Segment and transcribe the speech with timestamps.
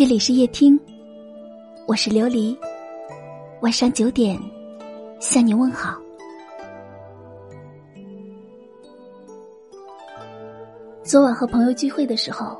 [0.00, 0.80] 这里是夜听，
[1.86, 2.56] 我是琉璃。
[3.60, 4.40] 晚上九点
[5.20, 6.00] 向你问好。
[11.02, 12.58] 昨晚和朋友聚会的时候，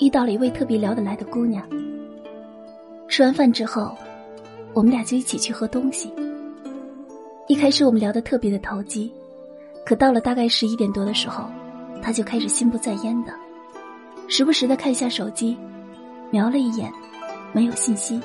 [0.00, 1.66] 遇到了一位特别聊得来的姑娘。
[3.08, 3.96] 吃完饭之后，
[4.74, 6.12] 我们俩就一起去喝东西。
[7.48, 9.10] 一开始我们聊得特别的投机，
[9.86, 11.48] 可到了大概十一点多的时候，
[12.02, 13.32] 她就开始心不在焉的，
[14.28, 15.56] 时不时的看一下手机。
[16.30, 16.92] 瞄了一眼，
[17.52, 18.20] 没有信息，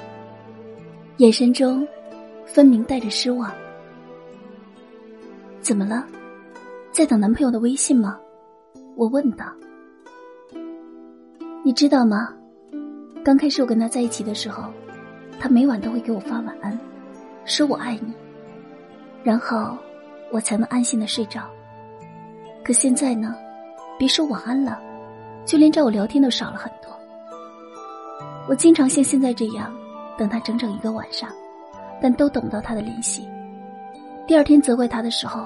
[1.17, 1.87] 眼神中
[2.45, 3.51] 分明带着失望。
[5.61, 6.05] 怎么了？
[6.91, 8.19] 在等男朋友的微信吗？
[8.95, 9.45] 我问道。
[11.63, 12.33] 你知道吗？
[13.23, 14.63] 刚开始我跟他在一起的时候，
[15.39, 16.77] 他每晚都会给我发晚安，
[17.45, 18.11] 说我爱你，
[19.23, 19.77] 然后
[20.31, 21.41] 我才能安心的睡着。
[22.63, 23.35] 可现在呢，
[23.99, 24.81] 别说晚安了，
[25.45, 26.71] 就连找我聊天都少了很。
[28.47, 29.73] 我经常像现在这样
[30.17, 31.29] 等他整整一个晚上，
[32.01, 33.27] 但都等不到他的联系。
[34.27, 35.45] 第二天责怪他的时候，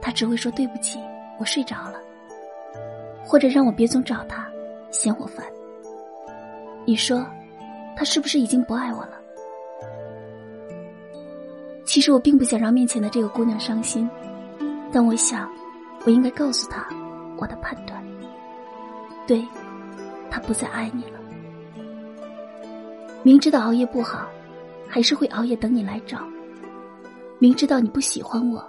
[0.00, 0.98] 他只会说对不起，
[1.38, 2.00] 我睡着了，
[3.24, 4.46] 或者让我别总找他，
[4.90, 5.44] 嫌我烦。
[6.84, 7.24] 你说，
[7.96, 9.18] 他是不是已经不爱我了？
[11.84, 14.08] 其实我并不想让面前的这个姑娘伤心，
[14.92, 15.50] 但我想，
[16.04, 16.86] 我应该告诉她
[17.38, 18.02] 我的判断。
[19.26, 19.42] 对，
[20.30, 21.20] 他不再爱你了。
[23.26, 24.28] 明知道熬夜不好，
[24.86, 26.18] 还是会熬夜等你来找。
[27.38, 28.62] 明知道你不喜欢我，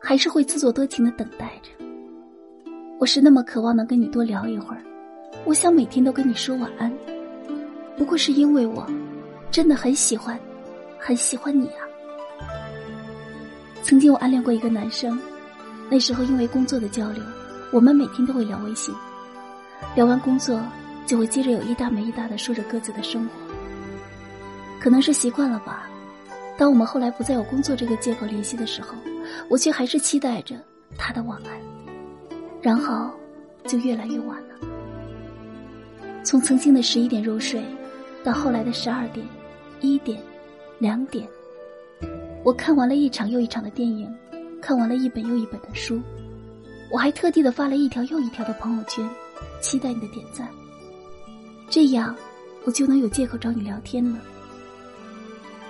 [0.00, 1.84] 还是会自作多情的等待着。
[2.98, 4.82] 我是那么渴望能跟你多聊一会儿，
[5.44, 6.90] 我想每天都跟你说晚安。
[7.98, 8.86] 不过是因为我
[9.50, 10.40] 真的很喜欢，
[10.98, 11.84] 很喜欢你啊。
[13.82, 15.20] 曾经我暗恋过一个男生，
[15.90, 17.22] 那时候因为工作的交流，
[17.70, 18.94] 我们每天都会聊微信，
[19.94, 20.58] 聊完工作
[21.04, 23.49] 就会接着有一搭没一搭的说着各自的生活。
[24.80, 25.86] 可能是习惯了吧。
[26.56, 28.94] 当我们后来不再有工作这个借口联系的时候，
[29.48, 30.56] 我却还是期待着
[30.98, 31.60] 他的晚安，
[32.60, 33.10] 然后
[33.66, 34.56] 就越来越晚了。
[36.22, 37.62] 从曾经的十一点入睡，
[38.22, 39.26] 到后来的十二点、
[39.80, 40.20] 一点、
[40.78, 41.26] 两点，
[42.44, 44.12] 我看完了一场又一场的电影，
[44.60, 46.00] 看完了一本又一本的书，
[46.90, 49.08] 我还特地的发了一条又一条的朋友圈，
[49.62, 50.46] 期待你的点赞，
[51.70, 52.14] 这样
[52.64, 54.18] 我就能有借口找你聊天了。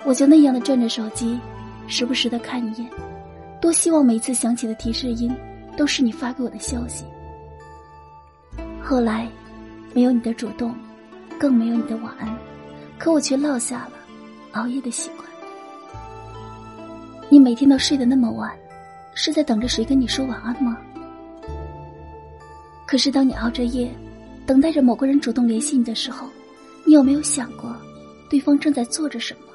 [0.03, 1.39] 我就那样的转着手机，
[1.87, 2.89] 时不时的看一眼，
[3.61, 5.31] 多希望每次响起的提示音，
[5.77, 7.05] 都是你发给我的消息。
[8.81, 9.29] 后来，
[9.93, 10.75] 没有你的主动，
[11.39, 12.35] 更没有你的晚安，
[12.97, 13.91] 可我却落下了
[14.53, 15.29] 熬夜的习惯。
[17.29, 18.51] 你每天都睡得那么晚，
[19.13, 20.77] 是在等着谁跟你说晚安吗？
[22.87, 23.89] 可是当你熬着夜，
[24.45, 26.27] 等待着某个人主动联系你的时候，
[26.85, 27.73] 你有没有想过，
[28.29, 29.50] 对方正在做着什么？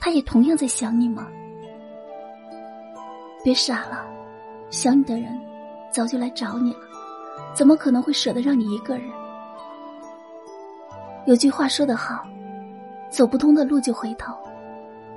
[0.00, 1.28] 他也同样在想你吗？
[3.44, 4.06] 别傻了，
[4.70, 5.38] 想你的人
[5.92, 6.80] 早就来找你了，
[7.54, 9.08] 怎么可能会舍得让你一个人？
[11.26, 12.24] 有句话说得好，
[13.10, 14.34] 走不通的路就回头，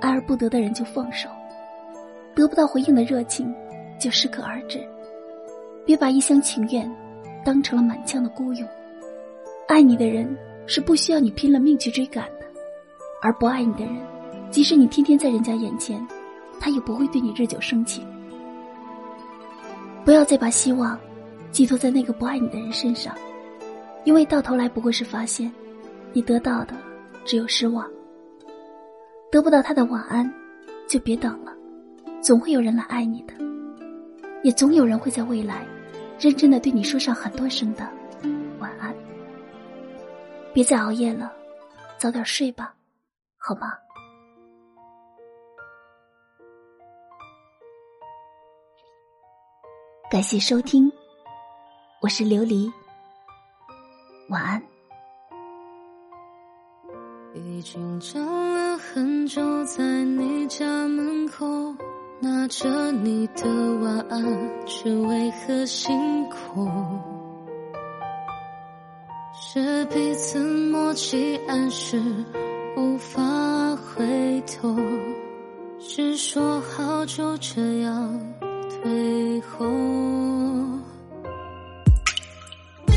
[0.00, 1.28] 爱而不得的人就放手，
[2.34, 3.54] 得不到回应的热情
[3.98, 4.86] 就适可而止。
[5.84, 6.90] 别把一厢情愿
[7.44, 8.68] 当成了满腔的孤勇。
[9.66, 12.46] 爱你的人是不需要你拼了命去追赶的，
[13.20, 13.96] 而不爱你的人。
[14.52, 16.06] 即使你天天在人家眼前，
[16.60, 18.06] 他也不会对你日久生情。
[20.04, 20.98] 不要再把希望
[21.50, 23.16] 寄托在那个不爱你的人身上，
[24.04, 25.50] 因为到头来不过是发现，
[26.12, 26.74] 你得到的
[27.24, 27.90] 只有失望。
[29.30, 30.30] 得不到他的晚安，
[30.86, 31.56] 就别等了，
[32.20, 33.32] 总会有人来爱你的，
[34.42, 35.66] 也总有人会在未来，
[36.20, 37.88] 认真的对你说上很多声的
[38.58, 38.94] 晚安。
[40.52, 41.32] 别再熬夜了，
[41.96, 42.74] 早点睡吧，
[43.38, 43.72] 好吗？
[50.12, 50.92] 感谢收听，
[52.02, 52.70] 我是琉璃，
[54.28, 54.62] 晚安。
[57.34, 61.46] 已经等了很久，在你家门口
[62.20, 63.48] 拿着你的
[63.80, 65.98] 晚安，却为何辛
[66.28, 66.68] 苦？
[69.32, 70.38] 是彼此
[70.70, 71.98] 默契暗示
[72.76, 73.18] 无法
[73.76, 74.76] 回头，
[75.80, 78.20] 是说好就这样。
[78.82, 79.64] 背后，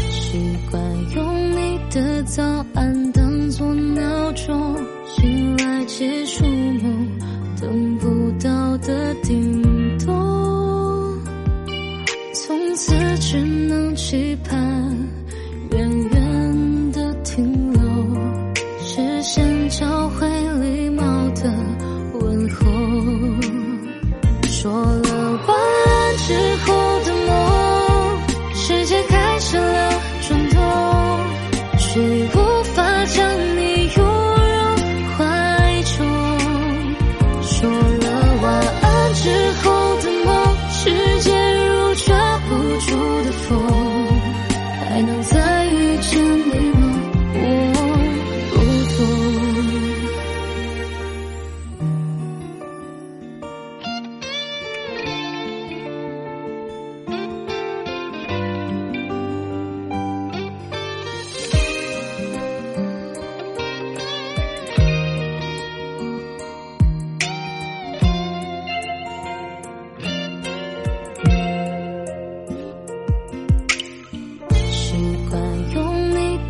[0.09, 0.81] 习惯
[1.15, 2.43] 用你的早
[2.73, 6.94] 安当作闹钟，醒来结束梦。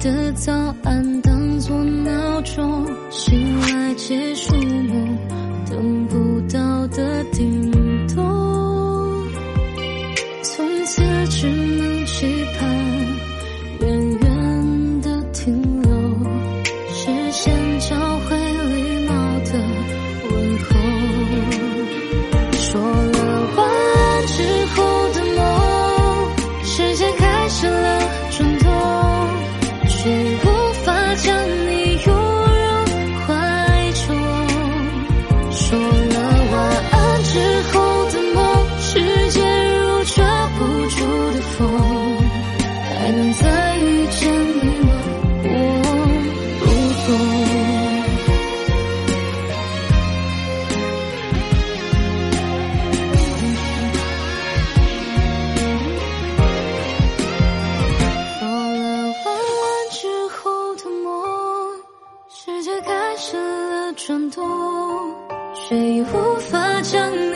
[0.05, 0.53] 的早
[0.83, 5.17] 安当作闹钟，醒来结束梦，
[5.67, 7.71] 等不到的叮
[8.09, 8.23] 咚，
[10.43, 12.27] 从此只能期
[12.59, 12.69] 盼
[13.79, 15.91] 远远的停留，
[16.93, 19.53] 视线交汇礼貌的
[20.29, 21.64] 问候。
[65.75, 67.34] 谁，无法将你